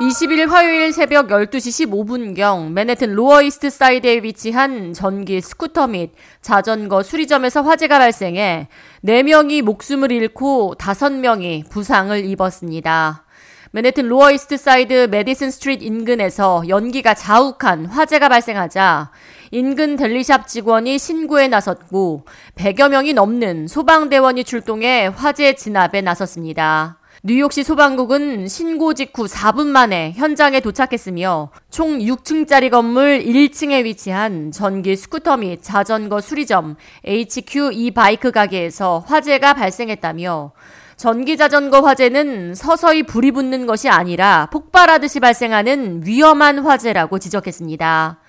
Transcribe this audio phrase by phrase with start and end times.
[0.00, 7.98] 20일 화요일 새벽 12시 15분경 맨해튼 로어이스트 사이드에 위치한 전기 스쿠터 및 자전거 수리점에서 화재가
[7.98, 8.68] 발생해
[9.04, 13.24] 4명이 목숨을 잃고 5명이 부상을 입었습니다.
[13.72, 19.10] 맨해튼 로어이스트 사이드 메디슨 스트리트 인근에서 연기가 자욱한 화재가 발생하자
[19.50, 26.97] 인근 deli shop 직원이 신고에 나섰고 100여 명이 넘는 소방대원이 출동해 화재 진압에 나섰습니다.
[27.28, 35.36] 뉴욕시 소방국은 신고 직후 4분 만에 현장에 도착했으며 총 6층짜리 건물 1층에 위치한 전기 스쿠터
[35.36, 40.52] 및 자전거 수리점 HQ e bike 가게에서 화재가 발생했다며
[40.96, 48.20] 전기 자전거 화재는 서서히 불이 붙는 것이 아니라 폭발하듯이 발생하는 위험한 화재라고 지적했습니다.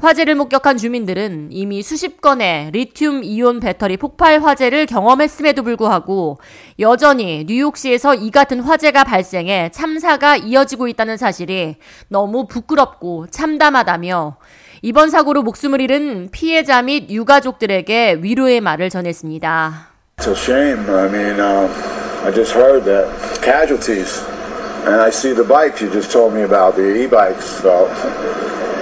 [0.00, 6.38] 화재를 목격한 주민들은 이미 수십 건의 리튬 이온 배터리 폭발 화재를 경험했음에도 불구하고
[6.78, 14.36] 여전히 뉴욕시에서 이 같은 화재가 발생해 참사가 이어지고 있다는 사실이 너무 부끄럽고 참담하다며
[14.82, 19.88] 이번 사고로 목숨을 잃은 피해자 및 유가족들에게 위로의 말을 전했습니다.
[20.18, 20.88] It's a shame.
[20.88, 21.68] I mean, uh,
[22.24, 23.08] I just heard that
[23.42, 24.24] casualties,
[24.86, 27.62] and I see the bikes you just told me about, the e-bikes.
[27.62, 27.90] So.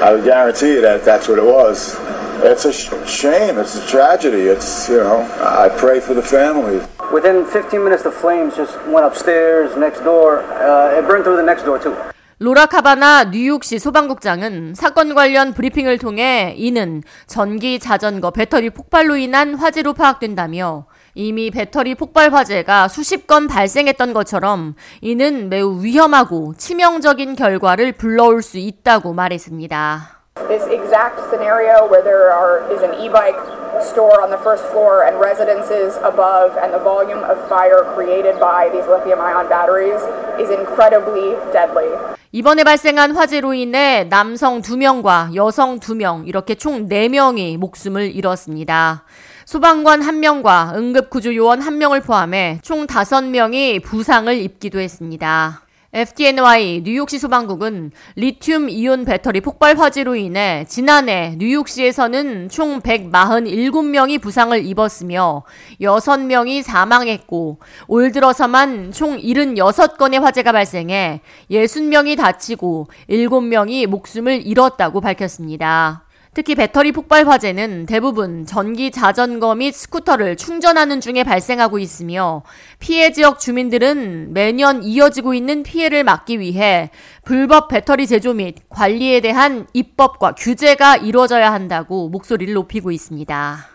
[0.03, 1.97] I would guarantee you that that's what it was.
[2.45, 2.73] It's a
[3.07, 3.59] shame.
[3.59, 4.43] It's a tragedy.
[4.43, 6.87] It's, you know, I pray for the family.
[7.13, 10.41] Within 15 minutes, the flames just went upstairs, next door.
[10.41, 11.97] Uh, it burned through the next door, too.
[12.39, 19.95] 로라 카바나 뉴욕시 소방국장은 사건 관련 브리핑을 통해 이는 전기 자전거 배터리 폭발로 인한 화재로
[19.95, 20.85] 파악된다며
[21.15, 28.59] 이미 배터리 폭발 화재가 수십 건 발생했던 것처럼 이는 매우 위험하고 치명적인 결과를 불러올 수
[28.59, 30.17] 있다고 말했습니다.
[30.47, 33.41] This exact scenario where there are, is an e-bike
[33.81, 38.69] store on the first floor and residences above and the volume of fire created by
[38.69, 40.05] these lithium-ion batteries
[40.37, 41.89] is incredibly deadly.
[42.37, 49.05] 이번에 발생한 화재로 인해 남성 2명과 여성 2명 이렇게 총 4명이 목숨을 잃었습니다.
[49.47, 55.66] 소방관 1명과 응급구조요원 1명을 포함해 총 5명이 부상을 입기도 했습니다.
[55.97, 65.43] FDNY 뉴욕시 소방국은 리튬 이온 배터리 폭발 화재로 인해 지난해 뉴욕시에서는 총 147명이 부상을 입었으며
[65.81, 76.06] 6명이 사망했고 올 들어서만 총 76건의 화재가 발생해 60명이 다치고 7명이 목숨을 잃었다고 밝혔습니다.
[76.37, 82.43] 특히 배터리 폭발 화재는 대부분 전기 자전거 및 스쿠터를 충전하는 중에 발생하고 있으며
[82.79, 86.91] 피해 지역 주민들은 매년 이어지고 있는 피해를 막기 위해
[87.25, 93.69] 불법 배터리 제조 및 관리에 대한 입법과 규제가 이루어져야 한다고 목소리를 높이고 있습니다.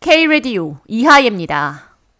[0.00, 1.87] K-Radio 이하예입니다.